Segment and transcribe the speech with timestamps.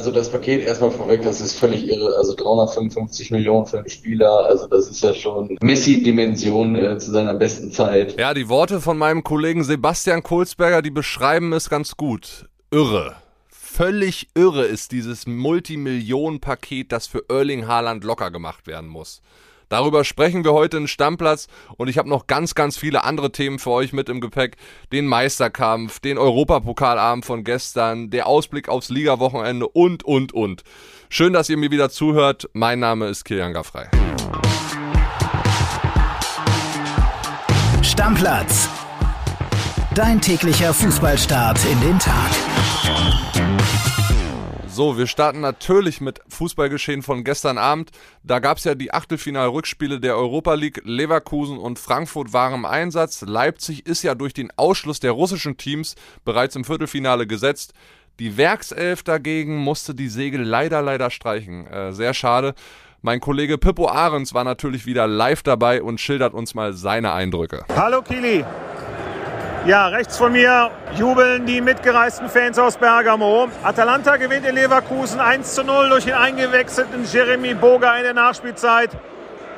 [0.00, 2.16] also das Paket erstmal vorweg, das ist völlig irre.
[2.16, 7.34] Also 355 Millionen für einen Spieler, also das ist ja schon Messi-Dimension äh, zu seiner
[7.34, 8.18] besten Zeit.
[8.18, 12.48] Ja, die Worte von meinem Kollegen Sebastian Kohlsberger, die beschreiben es ganz gut.
[12.70, 13.16] Irre.
[13.50, 19.20] Völlig irre ist dieses Multimillionen-Paket, das für Erling Haaland locker gemacht werden muss.
[19.70, 21.46] Darüber sprechen wir heute in Stammplatz
[21.76, 24.56] und ich habe noch ganz, ganz viele andere Themen für euch mit im Gepäck.
[24.92, 30.64] Den Meisterkampf, den Europapokalabend von gestern, der Ausblick aufs Ligawochenende und, und, und.
[31.08, 32.50] Schön, dass ihr mir wieder zuhört.
[32.52, 33.86] Mein Name ist Kilian Gaffrey.
[37.82, 38.68] Stammplatz.
[39.94, 42.30] Dein täglicher Fußballstart in den Tag.
[44.80, 47.90] So, wir starten natürlich mit Fußballgeschehen von gestern Abend.
[48.22, 50.80] Da gab es ja die Achtelfinal-Rückspiele der Europa League.
[50.84, 53.20] Leverkusen und Frankfurt waren im Einsatz.
[53.20, 57.74] Leipzig ist ja durch den Ausschluss der russischen Teams bereits im Viertelfinale gesetzt.
[58.20, 61.66] Die Werkself dagegen musste die Segel leider, leider streichen.
[61.66, 62.54] Äh, sehr schade.
[63.02, 67.66] Mein Kollege Pippo Ahrens war natürlich wieder live dabei und schildert uns mal seine Eindrücke.
[67.76, 68.46] Hallo Kili,
[69.66, 73.48] ja, rechts von mir jubeln die mitgereisten Fans aus Bergamo.
[73.62, 78.90] Atalanta gewinnt in Leverkusen 1 zu 0 durch den eingewechselten Jeremy Boga in der Nachspielzeit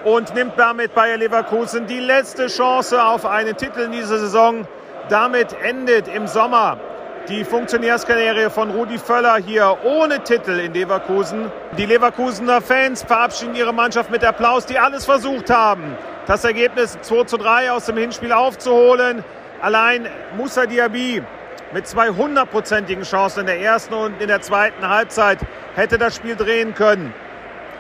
[0.05, 4.67] und nimmt damit Bayer Leverkusen die letzte Chance auf einen Titel in dieser Saison.
[5.09, 6.79] Damit endet im Sommer
[7.29, 11.53] die Funktionärskarriere von Rudi Völler hier ohne Titel in Leverkusen.
[11.79, 17.25] Die Leverkusener Fans verabschieden ihre Mannschaft mit Applaus, die alles versucht haben, das Ergebnis 2
[17.25, 19.23] zu 3 aus dem Hinspiel aufzuholen.
[19.63, 21.23] Allein Moussa Diaby
[21.73, 25.39] mit zwei hundertprozentigen Chancen in der ersten und in der zweiten Halbzeit
[25.77, 27.15] hätte das Spiel drehen können.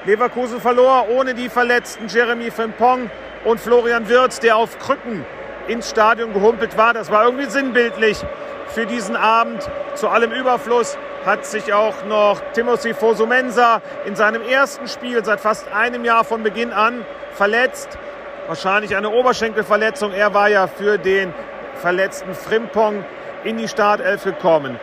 [0.04, 3.10] Leverkusen verlor ohne die verletzten Jeremy Frimpong
[3.44, 5.26] und Florian Wirtz, der auf Krücken
[5.66, 6.94] ins Stadion gehumpelt war.
[6.94, 8.24] Das war irgendwie sinnbildlich
[8.68, 9.68] für diesen Abend.
[9.96, 15.66] Zu allem Überfluss hat sich auch noch Timothy Fosumensa in seinem ersten Spiel seit fast
[15.72, 17.98] einem Jahr von Beginn an verletzt.
[18.46, 20.12] Wahrscheinlich eine Oberschenkelverletzung.
[20.12, 21.34] Er war ja für den
[21.76, 23.04] verletzten Frimpong
[23.44, 24.78] in die Startelf gekommen.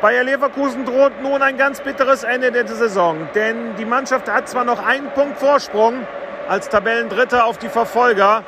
[0.00, 4.64] Bayer Leverkusen droht nun ein ganz bitteres Ende der Saison, denn die Mannschaft hat zwar
[4.64, 6.06] noch einen Punkt Vorsprung
[6.48, 8.42] als Tabellendritter auf die Verfolger,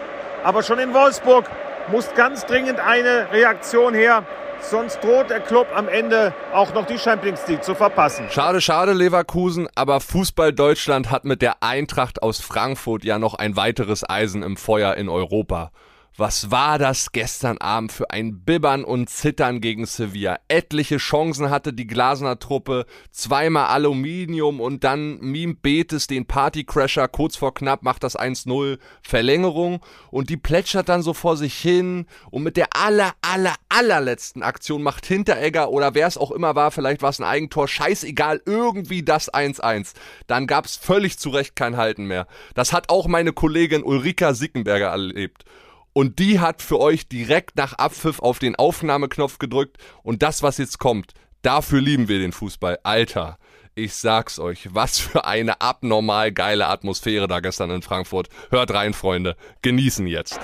[0.45, 1.45] aber schon in Wolfsburg
[1.91, 4.25] muss ganz dringend eine Reaktion her.
[4.63, 8.27] Sonst droht der Club am Ende auch noch die Champions League zu verpassen.
[8.31, 13.57] Schade, schade, Leverkusen, aber Fußball Deutschland hat mit der Eintracht aus Frankfurt ja noch ein
[13.57, 15.73] weiteres Eisen im Feuer in Europa.
[16.19, 20.39] Was war das gestern Abend für ein Bibbern und Zittern gegen Sevilla?
[20.47, 27.37] Etliche Chancen hatte die Glasner Truppe, zweimal Aluminium und dann Meme Betes, den Partycrasher, kurz
[27.37, 29.81] vor knapp macht das 1-0, Verlängerung
[30.11, 34.83] und die plätschert dann so vor sich hin und mit der aller, aller, allerletzten Aktion
[34.83, 39.03] macht Hinteregger oder wer es auch immer war, vielleicht war es ein Eigentor, scheißegal, irgendwie
[39.03, 39.95] das 1-1.
[40.27, 42.27] Dann gab's völlig zu Recht kein Halten mehr.
[42.53, 45.47] Das hat auch meine Kollegin Ulrika Sickenberger erlebt.
[45.95, 49.77] Und die hat für euch direkt nach Abpfiff auf den Aufnahmeknopf gedrückt.
[50.03, 52.79] Und das, was jetzt kommt, dafür lieben wir den Fußball.
[52.83, 53.39] Alter,
[53.75, 58.29] ich sag's euch, was für eine abnormal geile Atmosphäre da gestern in Frankfurt.
[58.51, 59.37] Hört rein, Freunde.
[59.61, 60.41] Genießen jetzt.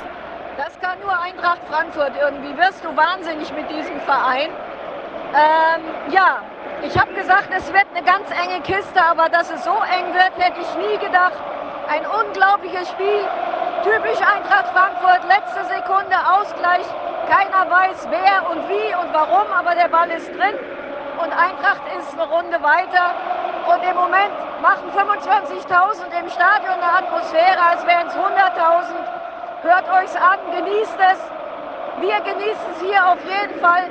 [0.57, 2.57] Das kann nur Eintracht Frankfurt irgendwie.
[2.57, 4.51] Wirst du wahnsinnig mit diesem Verein.
[5.35, 6.43] Ähm, ja,
[6.87, 10.33] ich habe gesagt, es wird eine ganz enge Kiste, aber dass es so eng wird,
[10.39, 11.58] hätte ich nie gedacht.
[11.89, 13.25] Ein unglaubliches Spiel.
[13.83, 16.85] Typisch Eintracht Frankfurt, letzte Sekunde Ausgleich.
[17.25, 20.53] Keiner weiß wer und wie und warum, aber der Ball ist drin.
[21.17, 23.17] Und Eintracht ist eine Runde weiter.
[23.73, 29.09] Und im Moment machen 25.000 im Stadion eine Atmosphäre, als wären es 100.000.
[29.63, 31.21] Hört euch's an, genießt es.
[32.01, 33.89] Wir genießen es hier auf jeden Fall.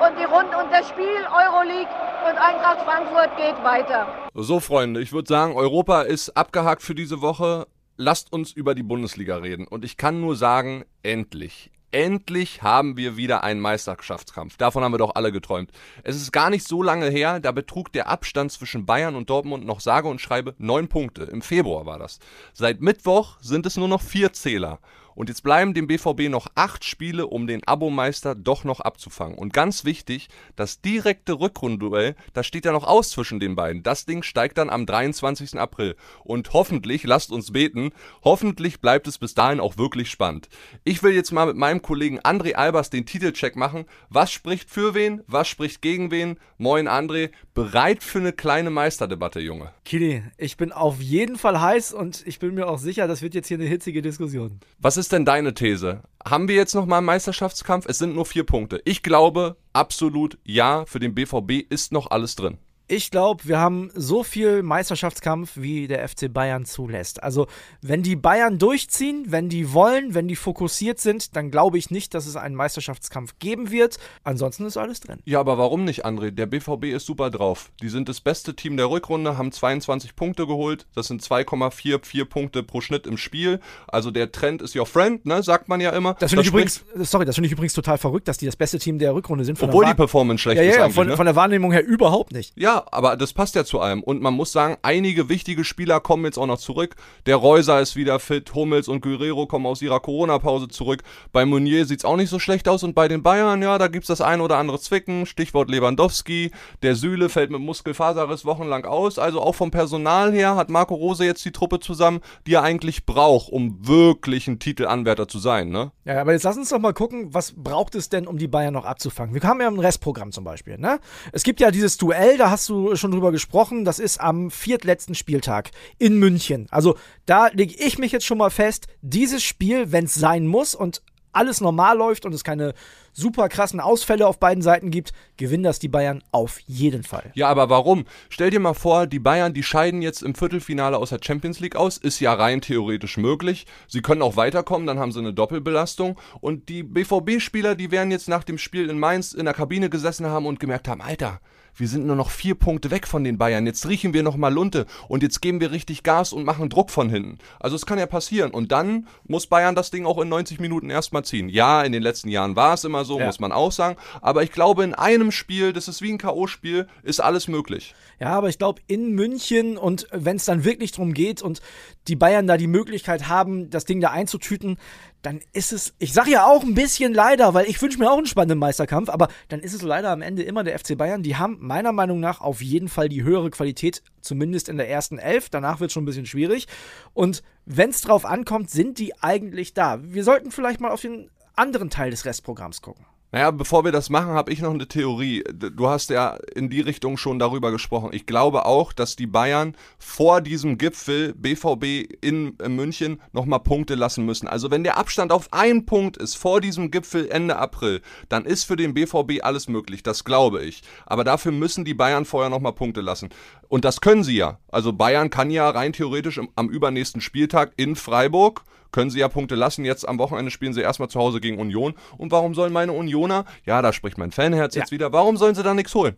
[0.00, 1.94] Und die Runde und das Spiel Euroleague
[2.28, 4.25] und Eintracht Frankfurt geht weiter.
[4.38, 7.66] So, Freunde, ich würde sagen, Europa ist abgehakt für diese Woche
[7.96, 9.66] lasst uns über die Bundesliga reden.
[9.66, 11.70] Und ich kann nur sagen, endlich.
[11.90, 14.58] Endlich haben wir wieder einen Meisterschaftskampf.
[14.58, 15.70] Davon haben wir doch alle geträumt.
[16.02, 19.64] Es ist gar nicht so lange her, da betrug der Abstand zwischen Bayern und Dortmund
[19.64, 21.22] noch sage und schreibe neun Punkte.
[21.24, 22.18] Im Februar war das.
[22.52, 24.80] Seit Mittwoch sind es nur noch vier Zähler.
[25.16, 29.36] Und jetzt bleiben dem BVB noch acht Spiele, um den Abomeister doch noch abzufangen.
[29.36, 33.82] Und ganz wichtig, das direkte Rückrundenduell, das steht ja noch aus zwischen den beiden.
[33.82, 35.58] Das Ding steigt dann am 23.
[35.58, 35.96] April.
[36.22, 37.92] Und hoffentlich, lasst uns beten,
[38.22, 40.50] hoffentlich bleibt es bis dahin auch wirklich spannend.
[40.84, 43.86] Ich will jetzt mal mit meinem Kollegen André Albers den Titelcheck machen.
[44.10, 45.22] Was spricht für wen?
[45.26, 46.38] Was spricht gegen wen?
[46.58, 49.72] Moin André, bereit für eine kleine Meisterdebatte, Junge?
[49.86, 53.34] Kili, ich bin auf jeden Fall heiß und ich bin mir auch sicher, das wird
[53.34, 54.60] jetzt hier eine hitzige Diskussion.
[54.78, 56.02] Was ist ist denn deine These?
[56.28, 57.86] Haben wir jetzt nochmal einen Meisterschaftskampf?
[57.86, 58.82] Es sind nur vier Punkte.
[58.84, 62.58] Ich glaube absolut ja, für den BVB ist noch alles drin.
[62.88, 67.20] Ich glaube, wir haben so viel Meisterschaftskampf, wie der FC Bayern zulässt.
[67.20, 67.48] Also,
[67.82, 72.14] wenn die Bayern durchziehen, wenn die wollen, wenn die fokussiert sind, dann glaube ich nicht,
[72.14, 73.98] dass es einen Meisterschaftskampf geben wird.
[74.22, 75.18] Ansonsten ist alles drin.
[75.24, 76.30] Ja, aber warum nicht, André?
[76.30, 77.72] Der BVB ist super drauf.
[77.82, 80.86] Die sind das beste Team der Rückrunde, haben 22 Punkte geholt.
[80.94, 83.58] Das sind 2,44 Punkte pro Schnitt im Spiel.
[83.88, 85.42] Also der Trend ist your friend, ne?
[85.42, 86.14] Sagt man ja immer.
[86.20, 88.78] Das finde ich übrigens, sorry, das finde ich übrigens total verrückt, dass die das beste
[88.78, 89.60] Team der Rückrunde sind.
[89.60, 90.76] Obwohl die Performance schlecht ja, ist.
[90.76, 91.16] Ja, von, ne?
[91.16, 92.52] von der Wahrnehmung her überhaupt nicht.
[92.56, 94.02] Ja, aber das passt ja zu allem.
[94.02, 96.96] Und man muss sagen, einige wichtige Spieler kommen jetzt auch noch zurück.
[97.26, 101.02] Der Reuser ist wieder fit, Hummels und Guerrero kommen aus ihrer Corona-Pause zurück.
[101.32, 102.82] Bei Meunier sieht es auch nicht so schlecht aus.
[102.82, 105.26] Und bei den Bayern, ja, da gibt es das ein oder andere Zwicken.
[105.26, 106.50] Stichwort Lewandowski.
[106.82, 109.18] Der Süle fällt mit Muskelfaserriss wochenlang aus.
[109.18, 113.06] Also auch vom Personal her hat Marco Rose jetzt die Truppe zusammen, die er eigentlich
[113.06, 115.92] braucht, um wirklich ein Titelanwärter zu sein, ne?
[116.04, 118.74] Ja, aber jetzt lass uns doch mal gucken, was braucht es denn, um die Bayern
[118.74, 119.34] noch abzufangen?
[119.34, 121.00] Wir haben ja ein Restprogramm zum Beispiel, ne?
[121.32, 125.14] Es gibt ja dieses Duell, da hast du schon drüber gesprochen, das ist am viertletzten
[125.14, 126.66] Spieltag in München.
[126.70, 130.74] Also da lege ich mich jetzt schon mal fest, dieses Spiel, wenn es sein muss
[130.74, 131.02] und
[131.32, 132.74] alles normal läuft und es keine
[133.16, 137.32] super krassen Ausfälle auf beiden Seiten gibt, gewinnen das die Bayern auf jeden Fall.
[137.34, 138.04] Ja, aber warum?
[138.28, 141.76] Stell dir mal vor, die Bayern, die scheiden jetzt im Viertelfinale aus der Champions League
[141.76, 141.96] aus.
[141.96, 143.66] Ist ja rein theoretisch möglich.
[143.88, 146.18] Sie können auch weiterkommen, dann haben sie eine Doppelbelastung.
[146.40, 150.26] Und die BVB-Spieler, die werden jetzt nach dem Spiel in Mainz in der Kabine gesessen
[150.26, 151.40] haben und gemerkt haben, Alter,
[151.78, 153.66] wir sind nur noch vier Punkte weg von den Bayern.
[153.66, 156.90] Jetzt riechen wir noch mal Lunte und jetzt geben wir richtig Gas und machen Druck
[156.90, 157.36] von hinten.
[157.60, 158.50] Also es kann ja passieren.
[158.50, 161.50] Und dann muss Bayern das Ding auch in 90 Minuten erstmal ziehen.
[161.50, 163.26] Ja, in den letzten Jahren war es immer so, Ja.
[163.26, 163.96] muss man auch sagen.
[164.20, 167.94] Aber ich glaube, in einem Spiel, das ist wie ein K.O.-Spiel, ist alles möglich.
[168.20, 171.60] Ja, aber ich glaube, in München und wenn es dann wirklich drum geht und
[172.08, 174.78] die Bayern da die Möglichkeit haben, das Ding da einzutüten,
[175.22, 178.16] dann ist es, ich sage ja auch ein bisschen leider, weil ich wünsche mir auch
[178.16, 181.22] einen spannenden Meisterkampf, aber dann ist es leider am Ende immer der FC Bayern.
[181.24, 185.18] Die haben meiner Meinung nach auf jeden Fall die höhere Qualität, zumindest in der ersten
[185.18, 185.50] Elf.
[185.50, 186.68] Danach wird es schon ein bisschen schwierig.
[187.12, 189.98] Und wenn es drauf ankommt, sind die eigentlich da.
[190.02, 193.04] Wir sollten vielleicht mal auf den anderen Teil des Restprogramms gucken.
[193.32, 195.42] Naja, bevor wir das machen, habe ich noch eine Theorie.
[195.52, 198.10] Du hast ja in die Richtung schon darüber gesprochen.
[198.12, 203.96] Ich glaube auch, dass die Bayern vor diesem Gipfel BVB in äh, München nochmal Punkte
[203.96, 204.46] lassen müssen.
[204.46, 208.62] Also wenn der Abstand auf einen Punkt ist vor diesem Gipfel Ende April, dann ist
[208.62, 210.04] für den BVB alles möglich.
[210.04, 210.82] Das glaube ich.
[211.04, 213.30] Aber dafür müssen die Bayern vorher nochmal Punkte lassen.
[213.68, 214.60] Und das können sie ja.
[214.68, 218.62] Also Bayern kann ja rein theoretisch am übernächsten Spieltag in Freiburg
[218.96, 219.84] können sie ja Punkte lassen.
[219.84, 221.92] Jetzt am Wochenende spielen sie erstmal zu Hause gegen Union.
[222.16, 225.62] Und warum sollen meine Unioner, ja, da spricht mein Fanherz jetzt wieder, warum sollen sie
[225.62, 226.16] da nichts holen?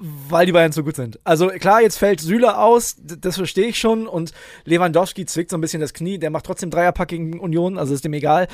[0.00, 1.20] weil die Bayern so gut sind.
[1.22, 4.08] Also klar, jetzt fällt Süle aus, das verstehe ich schon.
[4.08, 4.32] Und
[4.64, 8.04] Lewandowski zwickt so ein bisschen das Knie, der macht trotzdem Dreierpack gegen Union, also ist
[8.04, 8.48] dem egal.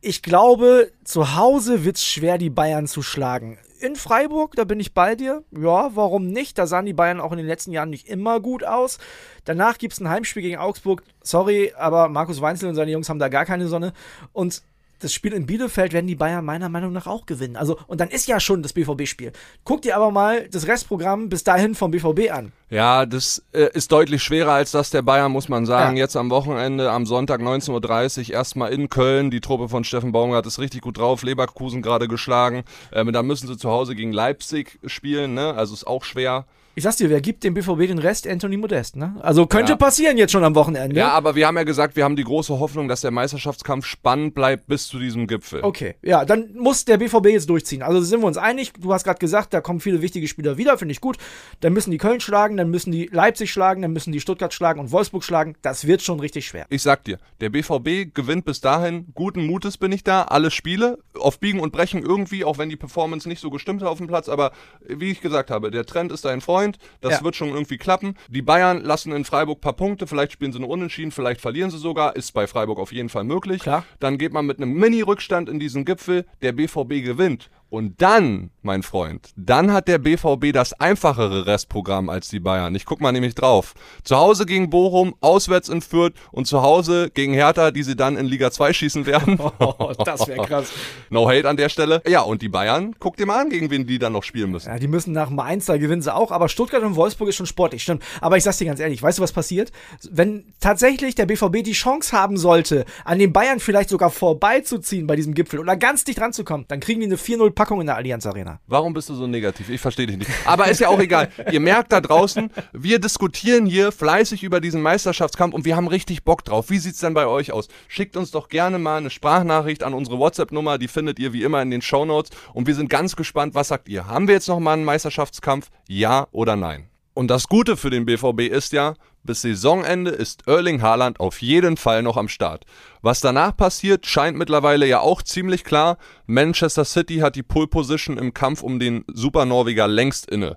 [0.00, 3.58] Ich glaube, zu Hause wird's schwer, die Bayern zu schlagen.
[3.80, 5.44] In Freiburg, da bin ich bei dir.
[5.50, 6.56] Ja, warum nicht?
[6.56, 8.98] Da sahen die Bayern auch in den letzten Jahren nicht immer gut aus.
[9.44, 11.02] Danach gibt's ein Heimspiel gegen Augsburg.
[11.22, 13.92] Sorry, aber Markus Weinzel und seine Jungs haben da gar keine Sonne.
[14.32, 14.62] Und
[15.00, 17.56] das Spiel in Bielefeld werden die Bayern meiner Meinung nach auch gewinnen.
[17.56, 19.32] Also, und dann ist ja schon das BVB-Spiel.
[19.64, 22.52] Guck dir aber mal das Restprogramm bis dahin vom BVB an.
[22.70, 25.96] Ja, das äh, ist deutlich schwerer als das der Bayern, muss man sagen.
[25.96, 26.04] Ja.
[26.04, 29.30] Jetzt am Wochenende, am Sonntag 19.30 Uhr, erstmal in Köln.
[29.30, 31.22] Die Truppe von Steffen Baumgart ist richtig gut drauf.
[31.22, 32.64] Leverkusen gerade geschlagen.
[32.92, 35.54] Ähm, dann müssen sie zu Hause gegen Leipzig spielen, ne?
[35.54, 36.46] Also ist auch schwer.
[36.74, 38.24] Ich sag's dir, wer gibt dem BVB den Rest?
[38.28, 39.16] Anthony Modest, ne?
[39.20, 39.76] Also könnte Ja.
[39.76, 40.94] passieren jetzt schon am Wochenende.
[40.94, 44.34] Ja, aber wir haben ja gesagt, wir haben die große Hoffnung, dass der Meisterschaftskampf spannend
[44.34, 45.64] bleibt bis zu diesem Gipfel.
[45.64, 47.82] Okay, ja, dann muss der BVB jetzt durchziehen.
[47.82, 48.72] Also sind wir uns einig.
[48.78, 51.16] Du hast gerade gesagt, da kommen viele wichtige Spieler wieder, finde ich gut.
[51.60, 54.78] Dann müssen die Köln schlagen, dann müssen die Leipzig schlagen, dann müssen die Stuttgart schlagen
[54.78, 55.56] und Wolfsburg schlagen.
[55.62, 56.66] Das wird schon richtig schwer.
[56.70, 60.98] Ich sag dir, der BVB gewinnt bis dahin, guten Mutes bin ich da, alle Spiele,
[61.18, 64.06] auf Biegen und Brechen irgendwie, auch wenn die Performance nicht so gestimmt hat auf dem
[64.06, 64.52] Platz, aber
[64.86, 66.67] wie ich gesagt habe, der Trend ist dein Freund,
[67.00, 67.24] das Ja.
[67.24, 68.16] wird schon irgendwie klappen.
[68.28, 71.78] Die Bayern lassen in Freiburg paar Punkte, vielleicht spielen sie eine Unentschieden, vielleicht verlieren sie
[71.78, 73.62] sogar, ist bei Freiburg auf jeden Fall möglich.
[73.62, 73.84] Klar.
[74.00, 77.50] Dann geht man mit einem Mini-Rückstand in diesen Gipfel, der BVB gewinnt.
[77.70, 82.74] Und dann, mein Freund, dann hat der BVB das einfachere Restprogramm als die Bayern.
[82.74, 83.74] Ich guck mal nämlich drauf.
[84.04, 88.16] Zu Hause gegen Bochum, auswärts in Fürth und zu Hause gegen Hertha, die sie dann
[88.16, 89.38] in Liga 2 schießen werden.
[89.60, 90.70] Oh, das wäre krass.
[91.10, 92.00] no hate an der Stelle.
[92.06, 94.68] Ja, und die Bayern, guck dir mal an, gegen wen die dann noch spielen müssen.
[94.68, 97.46] Ja, die müssen nach Mainz, da gewinnen sie auch, aber Stuttgart und Wolfsburg ist schon
[97.46, 98.02] sportlich, stimmt.
[98.20, 99.72] Aber ich sag's dir ganz ehrlich, weißt du, was passiert?
[100.10, 105.16] Wenn tatsächlich der BVB die Chance haben sollte, an den Bayern vielleicht sogar vorbeizuziehen bei
[105.16, 108.24] diesem Gipfel oder ganz dicht ranzukommen, dann kriegen die eine 4-0 Packung in der Allianz
[108.24, 108.60] Arena.
[108.68, 109.68] Warum bist du so negativ?
[109.68, 110.30] Ich verstehe dich nicht.
[110.44, 111.28] Aber ist ja auch egal.
[111.50, 116.22] Ihr merkt da draußen, wir diskutieren hier fleißig über diesen Meisterschaftskampf und wir haben richtig
[116.22, 116.70] Bock drauf.
[116.70, 117.66] Wie sieht's denn bei euch aus?
[117.88, 121.60] Schickt uns doch gerne mal eine Sprachnachricht an unsere WhatsApp-Nummer, die findet ihr wie immer
[121.60, 124.06] in den Shownotes und wir sind ganz gespannt, was sagt ihr?
[124.06, 125.68] Haben wir jetzt noch mal einen Meisterschaftskampf?
[125.88, 126.88] Ja oder nein?
[127.14, 128.94] Und das Gute für den BVB ist ja,
[129.28, 132.64] bis Saisonende ist Erling Haaland auf jeden Fall noch am Start.
[133.02, 135.98] Was danach passiert, scheint mittlerweile ja auch ziemlich klar.
[136.26, 140.56] Manchester City hat die Pole Position im Kampf um den Super Norweger längst inne.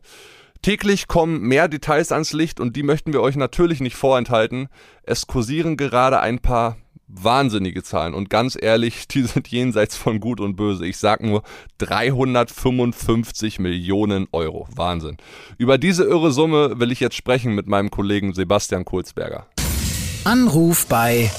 [0.61, 4.69] Täglich kommen mehr Details ans Licht und die möchten wir euch natürlich nicht vorenthalten.
[5.03, 6.77] Es kursieren gerade ein paar
[7.13, 8.13] wahnsinnige Zahlen.
[8.13, 10.85] Und ganz ehrlich, die sind jenseits von Gut und Böse.
[10.85, 11.43] Ich sag nur
[11.79, 14.67] 355 Millionen Euro.
[14.75, 15.17] Wahnsinn.
[15.57, 19.47] Über diese irre Summe will ich jetzt sprechen mit meinem Kollegen Sebastian Kulzberger.
[20.23, 21.31] Anruf bei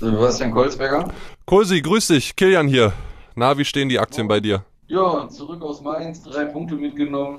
[0.00, 1.12] Sebastian Kolzberger.
[1.46, 2.34] Kulsi, grüß dich.
[2.36, 2.92] Kilian hier.
[3.34, 4.64] Na, wie stehen die Aktien bei dir?
[4.88, 7.38] Ja, zurück aus Mainz, drei Punkte mitgenommen.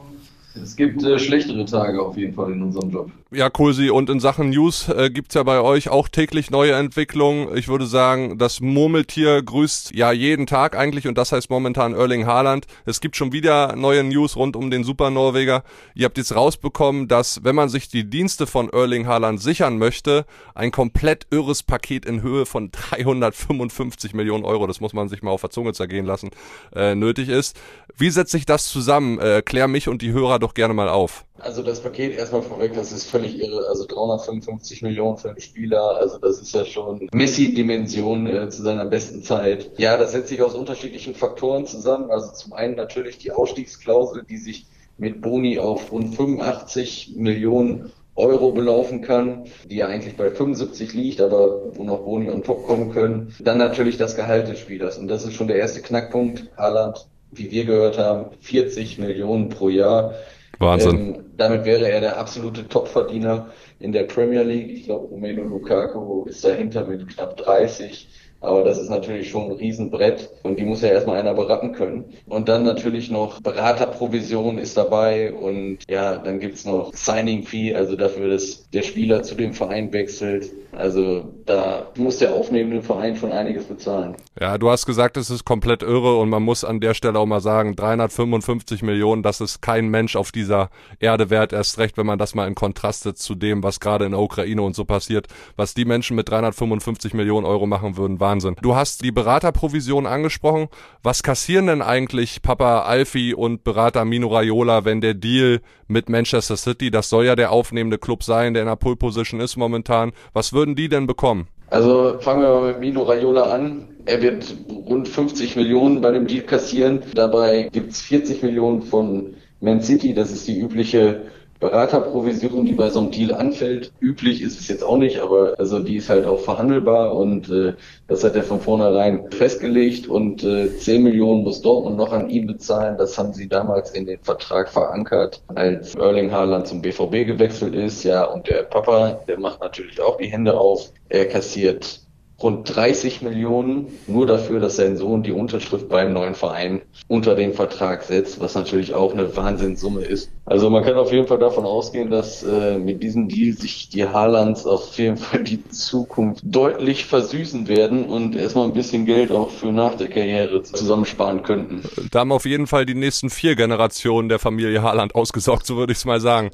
[0.54, 3.12] Es gibt äh, schlechtere Tage auf jeden Fall in unserem Job.
[3.34, 7.56] Ja, Kulsi, und in Sachen News äh, gibt's ja bei euch auch täglich neue Entwicklungen.
[7.56, 12.26] Ich würde sagen, das Murmeltier grüßt ja jeden Tag eigentlich und das heißt momentan Erling
[12.26, 12.66] Haaland.
[12.86, 15.64] Es gibt schon wieder neue News rund um den Super Norweger.
[15.96, 20.26] Ihr habt jetzt rausbekommen, dass wenn man sich die Dienste von Erling Haaland sichern möchte,
[20.54, 25.32] ein komplett irres Paket in Höhe von 355 Millionen Euro, das muss man sich mal
[25.32, 26.32] auf der Zunge zergehen lassen,
[26.76, 27.58] äh, nötig ist.
[27.98, 29.20] Wie setzt sich das zusammen?
[29.20, 31.26] Äh, klär mich und die Hörer doch gerne mal auf.
[31.40, 33.68] Also das Paket erstmal vorweg, das ist völlig irre.
[33.70, 38.86] Also 355 Millionen für einen Spieler, also das ist ja schon Messi-Dimension äh, zu seiner
[38.86, 39.72] besten Zeit.
[39.78, 42.12] Ja, das setzt sich aus unterschiedlichen Faktoren zusammen.
[42.12, 44.68] Also zum einen natürlich die Ausstiegsklausel, die sich
[44.98, 51.22] mit Boni auf rund 85 Millionen Euro belaufen kann, die ja eigentlich bei 75 liegt,
[51.22, 53.34] aber wo noch Boni on top kommen können.
[53.40, 56.50] Dann natürlich das Gehalt des Spielers und das ist schon der erste Knackpunkt.
[56.58, 60.14] Haaland, wie wir gehört haben, 40 Millionen pro Jahr.
[60.60, 61.16] Wahnsinn.
[61.16, 63.48] Ähm, damit wäre er der absolute Topverdiener
[63.80, 64.72] in der Premier League.
[64.72, 68.08] Ich glaube, Romelu Lukaku ist dahinter mit knapp 30.
[68.42, 72.06] Aber das ist natürlich schon ein Riesenbrett und die muss ja erstmal einer beraten können.
[72.26, 77.96] Und dann natürlich noch Beraterprovision ist dabei und ja, dann gibt's noch Signing Fee, also
[77.96, 80.52] dafür, dass der Spieler zu dem Verein wechselt.
[80.74, 84.16] Also da muss der aufnehmende Verein schon einiges bezahlen.
[84.40, 87.26] Ja, du hast gesagt, es ist komplett irre und man muss an der Stelle auch
[87.26, 92.06] mal sagen, 355 Millionen, das ist kein Mensch auf dieser Erde wert, erst recht, wenn
[92.06, 94.86] man das mal in Kontrast setzt zu dem, was gerade in der Ukraine und so
[94.86, 95.28] passiert.
[95.56, 98.56] Was die Menschen mit 355 Millionen Euro machen würden, Wahnsinn.
[98.62, 100.68] Du hast die Beraterprovision angesprochen.
[101.04, 105.62] Was kassieren denn eigentlich Papa Alfie und Berater Mino Raiola, wenn der Deal
[105.92, 109.42] mit Manchester City, das soll ja der aufnehmende Club sein, der in der Pole Position
[109.42, 111.48] ist momentan, was würden die denn bekommen?
[111.72, 113.88] Also fangen wir mal mit Mino Raiola an.
[114.06, 117.02] Er wird rund 50 Millionen bei dem Deal kassieren.
[117.16, 120.14] Dabei gibt's 40 Millionen von Man City.
[120.14, 121.24] Das ist die übliche
[121.62, 123.94] Beraterprovision, die bei so einem Deal anfällt.
[124.02, 127.74] Üblich ist es jetzt auch nicht, aber also die ist halt auch verhandelbar und äh,
[128.08, 132.48] das hat er von vornherein festgelegt und äh, 10 Millionen muss Dortmund noch an ihn
[132.48, 132.98] bezahlen.
[132.98, 138.04] Das haben sie damals in den Vertrag verankert, als Erling Haaland zum BVB gewechselt ist.
[138.04, 140.92] Ja, und der Papa, der macht natürlich auch die Hände auf.
[141.10, 142.02] Er kassiert
[142.44, 147.54] rund 30 Millionen nur dafür, dass sein Sohn die Unterschrift beim neuen Verein unter den
[147.54, 150.32] Vertrag setzt, was natürlich auch eine Wahnsinnssumme ist.
[150.46, 154.08] Also man kann auf jeden Fall davon ausgehen, dass äh, mit diesem Deal sich die
[154.08, 159.50] Haalands auf jeden Fall die Zukunft deutlich versüßen werden und erstmal ein bisschen Geld auch
[159.50, 161.84] für nach der Karriere zusammensparen könnten.
[162.12, 165.94] Da haben auf jeden Fall die nächsten vier Generationen der Familie Haaland ausgesorgt, so würde
[165.94, 166.52] ich es mal sagen.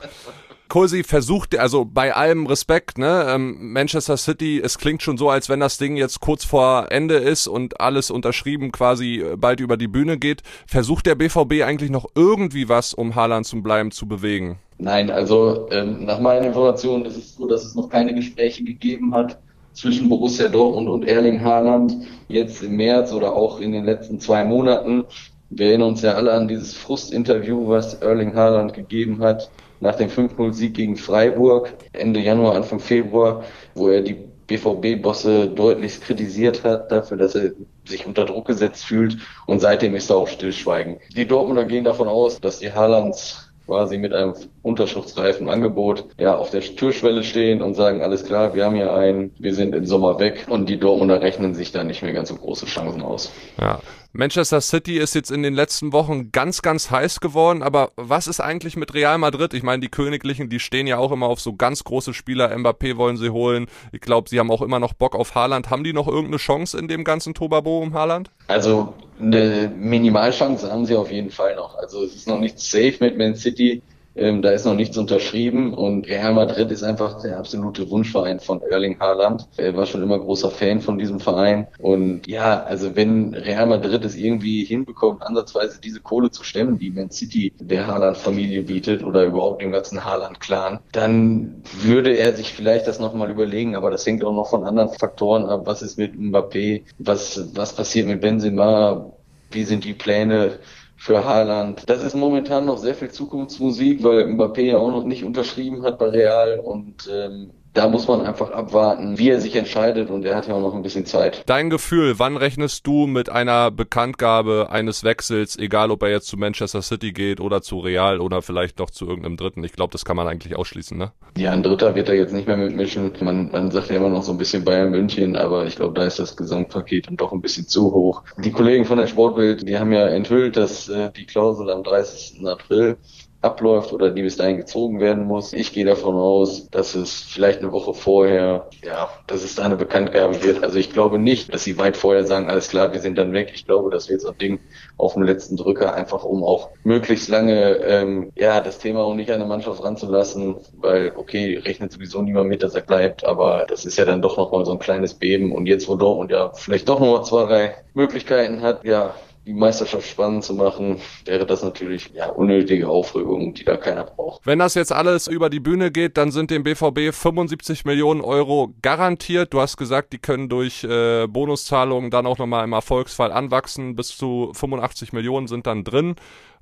[0.70, 5.50] Cosi versucht, also bei allem Respekt, ne, ähm, Manchester City, es klingt schon so, als
[5.50, 9.78] wenn das Ding jetzt kurz vor Ende ist und alles unterschrieben quasi äh, bald über
[9.78, 10.42] die Bühne geht.
[10.68, 14.60] Versucht der BVB eigentlich noch irgendwie was, um Haaland zum Bleiben zu bewegen?
[14.78, 19.16] Nein, also ähm, nach meinen Informationen ist es so, dass es noch keine Gespräche gegeben
[19.16, 19.40] hat
[19.74, 21.96] zwischen Borussia Dortmund und Erling Haaland
[22.28, 25.06] jetzt im März oder auch in den letzten zwei Monaten.
[25.50, 30.10] Wir erinnern uns ja alle an dieses Frustinterview, was Erling Haaland gegeben hat nach dem
[30.10, 33.44] 5-0-Sieg gegen Freiburg Ende Januar, Anfang Februar,
[33.76, 34.18] wo er die
[34.48, 37.52] BVB-Bosse deutlich kritisiert hat dafür, dass er
[37.86, 41.00] sich unter Druck gesetzt fühlt und seitdem ist er auch stillschweigen.
[41.16, 44.34] Die Dortmunder gehen davon aus, dass die Haalands quasi mit einem
[44.64, 49.34] unterschriftsreifen Angebot ja auf der Türschwelle stehen und sagen, alles klar, wir haben hier einen,
[49.38, 52.36] wir sind im Sommer weg und die Dortmunder rechnen sich da nicht mehr ganz so
[52.36, 53.32] große Chancen aus.
[53.60, 53.80] Ja.
[54.14, 58.40] Manchester City ist jetzt in den letzten Wochen ganz, ganz heiß geworden, aber was ist
[58.40, 59.54] eigentlich mit Real Madrid?
[59.54, 62.52] Ich meine, die Königlichen, die stehen ja auch immer auf so ganz große Spieler.
[62.56, 63.68] Mbappé wollen sie holen.
[63.92, 65.70] Ich glaube, sie haben auch immer noch Bock auf Haaland.
[65.70, 68.32] Haben die noch irgendeine Chance in dem ganzen Tobabo um Haaland?
[68.48, 71.76] Also eine Minimalchance haben sie auf jeden Fall noch.
[71.76, 73.82] Also es ist noch nicht safe mit Man City.
[74.18, 78.62] Ähm, da ist noch nichts unterschrieben und Real Madrid ist einfach der absolute Wunschverein von
[78.62, 79.48] Erling Haaland.
[79.58, 84.04] Er war schon immer großer Fan von diesem Verein und ja, also wenn Real Madrid
[84.06, 89.24] es irgendwie hinbekommt, ansatzweise diese Kohle zu stemmen, die Man City der Haaland-Familie bietet oder
[89.24, 94.24] überhaupt dem ganzen Haaland-Clan, dann würde er sich vielleicht das nochmal überlegen, aber das hängt
[94.24, 95.62] auch noch von anderen Faktoren ab.
[95.66, 96.84] Was ist mit Mbappé?
[96.98, 99.14] Was, was passiert mit Benzema?
[99.52, 100.60] Wie sind die Pläne
[100.98, 101.90] für Haaland.
[101.90, 106.00] Das ist momentan noch sehr viel Zukunftsmusik, weil Mbappé ja auch noch nicht unterschrieben hat
[106.00, 110.36] bei Real und ähm, da muss man einfach abwarten, wie er sich entscheidet und er
[110.36, 111.44] hat ja auch noch ein bisschen Zeit.
[111.46, 116.38] Dein Gefühl, wann rechnest du mit einer Bekanntgabe eines Wechsels, egal ob er jetzt zu
[116.38, 119.64] Manchester City geht oder zu Real oder vielleicht doch zu irgendeinem Dritten?
[119.64, 121.12] Ich glaube, das kann man eigentlich ausschließen, ne?
[121.38, 123.14] Ja, ein Dritter wird er jetzt nicht mehr mitmischen.
[123.22, 126.06] Man, man sagt ja immer noch so ein bisschen Bayern München, aber ich glaube, da
[126.06, 128.24] ist das Gesamtpaket dann doch ein bisschen zu hoch.
[128.38, 132.48] Die Kollegen von der Sportbild, die haben ja enthüllt, dass äh, die Klausel am 30.
[132.48, 132.98] April
[133.42, 135.54] abläuft oder die bis dahin gezogen werden muss.
[135.54, 139.76] Ich gehe davon aus, dass es vielleicht eine Woche vorher, ja, dass es da eine
[139.76, 140.64] Bekanntgabe wird.
[140.64, 143.52] Also ich glaube nicht, dass sie weit vorher sagen, alles klar, wir sind dann weg.
[143.54, 144.60] Ich glaube, das wird so ein Ding
[144.98, 149.32] auf dem letzten Drücker, einfach um auch möglichst lange, ähm, ja, das Thema auch nicht
[149.32, 153.86] an der Mannschaft ranzulassen, weil, okay, rechnet sowieso niemand mit, dass er bleibt, aber das
[153.86, 156.90] ist ja dann doch nochmal so ein kleines Beben und jetzt, wo Dortmund ja vielleicht
[156.90, 159.14] doch noch zwei, drei Möglichkeiten hat, ja,
[159.48, 164.46] die Meisterschaft spannend zu machen, wäre das natürlich ja, unnötige Aufregung, die da keiner braucht.
[164.46, 168.74] Wenn das jetzt alles über die Bühne geht, dann sind dem BVB 75 Millionen Euro
[168.82, 169.54] garantiert.
[169.54, 173.96] Du hast gesagt, die können durch äh, Bonuszahlungen dann auch nochmal im Erfolgsfall anwachsen.
[173.96, 176.16] Bis zu 85 Millionen sind dann drin.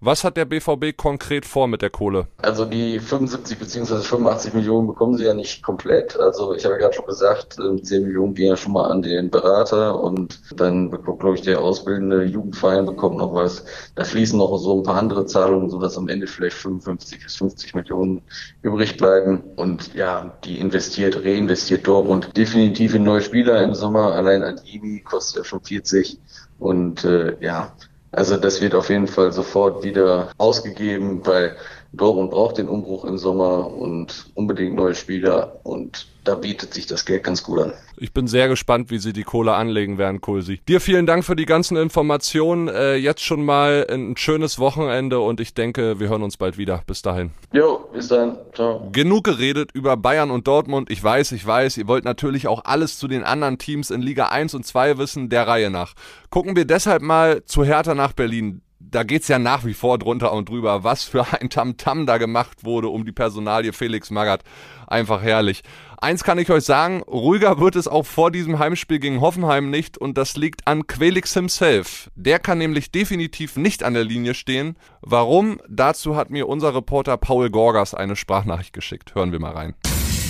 [0.05, 2.27] Was hat der BVB konkret vor mit der Kohle?
[2.37, 4.03] Also die 75 bzw.
[4.03, 6.15] 85 Millionen bekommen sie ja nicht komplett.
[6.19, 9.01] Also ich habe ja gerade schon gesagt, 10 ähm, Millionen gehen ja schon mal an
[9.01, 13.65] den Berater und dann bekommt, glaube ich, der ausbildende Jugendverein bekommt noch was.
[13.95, 17.73] Da fließen noch so ein paar andere Zahlungen, sodass am Ende vielleicht 55 bis 50
[17.73, 18.21] Millionen
[18.61, 19.41] übrig bleiben.
[19.55, 24.13] Und ja, die investiert, reinvestiert Dortmund definitiv in neue Spieler im Sommer.
[24.13, 26.19] Allein Adibi kostet ja schon 40.
[26.59, 27.73] Und äh, ja,
[28.15, 31.55] also das wird auf jeden Fall sofort wieder ausgegeben, weil
[31.97, 37.05] Dortmund braucht den Umbruch im Sommer und unbedingt neue Spieler und da bietet sich das
[37.05, 37.73] Geld ganz gut an.
[37.97, 40.59] Ich bin sehr gespannt, wie sie die Kohle anlegen werden, Kulsi.
[40.67, 42.67] Dir vielen Dank für die ganzen Informationen.
[42.67, 46.81] Äh, jetzt schon mal ein schönes Wochenende und ich denke, wir hören uns bald wieder.
[46.87, 47.31] Bis dahin.
[47.53, 48.37] Jo, bis dann.
[48.53, 48.89] Ciao.
[48.91, 50.89] Genug geredet über Bayern und Dortmund.
[50.89, 54.27] Ich weiß, ich weiß, ihr wollt natürlich auch alles zu den anderen Teams in Liga
[54.27, 55.93] 1 und 2 wissen, der Reihe nach.
[56.31, 60.31] Gucken wir deshalb mal zu Hertha nach Berlin da geht's ja nach wie vor drunter
[60.33, 64.43] und drüber, was für ein Tamtam -Tam da gemacht wurde um die Personalie Felix Magath.
[64.87, 65.63] Einfach herrlich.
[65.97, 69.97] Eins kann ich euch sagen, ruhiger wird es auch vor diesem Heimspiel gegen Hoffenheim nicht
[69.97, 72.11] und das liegt an Quelix himself.
[72.15, 74.75] Der kann nämlich definitiv nicht an der Linie stehen.
[75.01, 75.59] Warum?
[75.67, 79.15] Dazu hat mir unser Reporter Paul Gorgas eine Sprachnachricht geschickt.
[79.15, 79.73] Hören wir mal rein.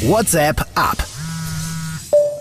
[0.02, 0.98] WhatsApp ab.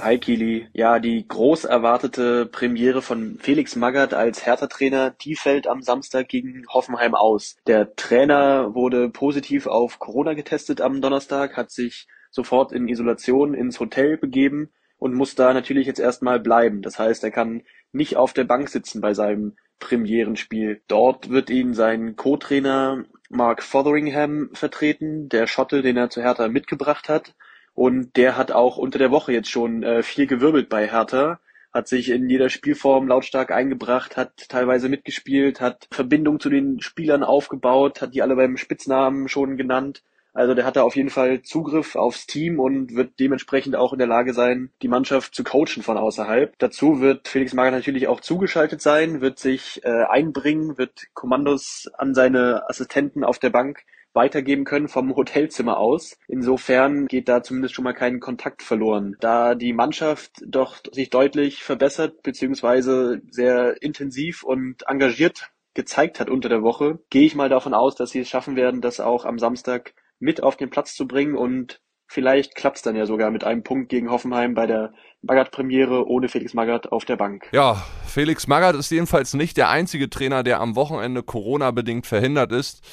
[0.05, 0.69] Hi Kili.
[0.75, 6.67] Ja, die groß erwartete Premiere von Felix Magath als Hertha-Trainer, die fällt am Samstag gegen
[6.69, 7.57] Hoffenheim aus.
[7.67, 13.81] Der Trainer wurde positiv auf Corona getestet am Donnerstag, hat sich sofort in Isolation ins
[13.81, 16.83] Hotel begeben und muss da natürlich jetzt erstmal bleiben.
[16.83, 20.83] Das heißt, er kann nicht auf der Bank sitzen bei seinem Premierenspiel.
[20.87, 27.09] Dort wird ihn sein Co-Trainer Mark Fotheringham vertreten, der Schotte, den er zu Hertha mitgebracht
[27.09, 27.35] hat.
[27.75, 31.41] Und der hat auch unter der Woche jetzt schon äh, viel gewirbelt bei Hertha,
[31.73, 37.25] hat sich in jeder Spielform lautstark eingebracht, hat teilweise mitgespielt, hat Verbindung zu den Spielern
[37.25, 40.05] aufgebaut, hat die alle beim Spitznamen schon genannt.
[40.35, 44.01] Also der hat da auf jeden Fall Zugriff aufs Team und wird dementsprechend auch in
[44.01, 46.55] der Lage sein, die Mannschaft zu coachen von außerhalb.
[46.59, 52.15] Dazu wird Felix Magath natürlich auch zugeschaltet sein, wird sich äh, einbringen, wird Kommandos an
[52.15, 53.85] seine Assistenten auf der Bank
[54.15, 56.17] weitergeben können vom Hotelzimmer aus.
[56.29, 59.17] Insofern geht da zumindest schon mal kein Kontakt verloren.
[59.21, 66.49] Da die Mannschaft doch sich deutlich verbessert beziehungsweise sehr intensiv und engagiert gezeigt hat unter
[66.49, 69.41] der Woche, gehe ich mal davon aus, dass sie es schaffen werden, das auch am
[69.41, 73.43] Samstag mit auf den Platz zu bringen und vielleicht klappt es dann ja sogar mit
[73.43, 77.49] einem Punkt gegen Hoffenheim bei der Magath-Premiere ohne Felix Magath auf der Bank.
[77.53, 82.87] Ja, Felix Magath ist jedenfalls nicht der einzige Trainer, der am Wochenende Corona-bedingt verhindert ist.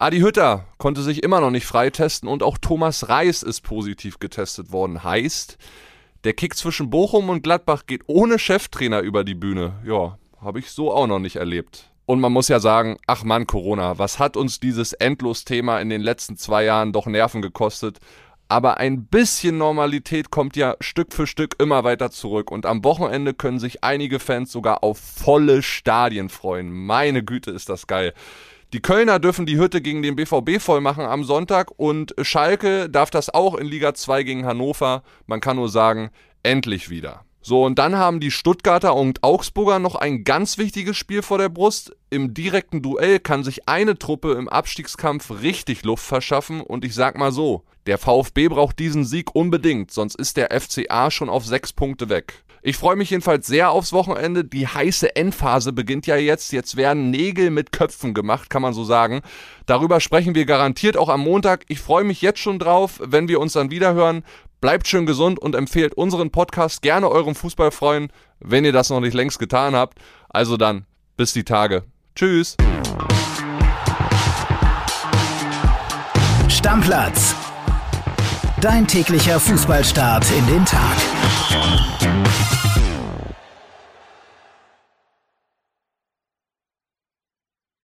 [0.00, 4.70] Adi Hütter konnte sich immer noch nicht freitesten und auch Thomas Reis ist positiv getestet
[4.70, 5.02] worden.
[5.02, 5.58] Heißt,
[6.22, 9.72] der Kick zwischen Bochum und Gladbach geht ohne Cheftrainer über die Bühne.
[9.84, 11.90] Ja, habe ich so auch noch nicht erlebt.
[12.06, 16.00] Und man muss ja sagen, ach Mann, Corona, was hat uns dieses Endlos-Thema in den
[16.00, 17.98] letzten zwei Jahren doch Nerven gekostet?
[18.48, 23.34] aber ein bisschen Normalität kommt ja Stück für Stück immer weiter zurück und am Wochenende
[23.34, 26.70] können sich einige Fans sogar auf volle Stadien freuen.
[26.70, 28.14] Meine Güte, ist das geil.
[28.74, 33.08] Die Kölner dürfen die Hütte gegen den BVB voll machen am Sonntag und Schalke darf
[33.08, 35.02] das auch in Liga 2 gegen Hannover.
[35.26, 36.10] Man kann nur sagen,
[36.42, 37.24] endlich wieder.
[37.40, 41.48] So, und dann haben die Stuttgarter und Augsburger noch ein ganz wichtiges Spiel vor der
[41.48, 41.96] Brust.
[42.10, 47.16] Im direkten Duell kann sich eine Truppe im Abstiegskampf richtig Luft verschaffen und ich sag
[47.16, 51.72] mal so, der VfB braucht diesen Sieg unbedingt, sonst ist der FCA schon auf sechs
[51.72, 52.44] Punkte weg.
[52.60, 54.44] Ich freue mich jedenfalls sehr aufs Wochenende.
[54.44, 56.52] Die heiße Endphase beginnt ja jetzt.
[56.52, 59.22] Jetzt werden Nägel mit Köpfen gemacht, kann man so sagen.
[59.66, 61.64] Darüber sprechen wir garantiert auch am Montag.
[61.68, 64.24] Ich freue mich jetzt schon drauf, wenn wir uns dann wiederhören.
[64.60, 69.14] Bleibt schön gesund und empfehlt unseren Podcast gerne eurem Fußballfreund, wenn ihr das noch nicht
[69.14, 69.98] längst getan habt.
[70.28, 70.84] Also dann,
[71.16, 71.84] bis die Tage.
[72.16, 72.56] Tschüss.
[76.48, 77.36] Stammplatz.
[78.60, 80.96] Dein täglicher Fußballstart in den Tag.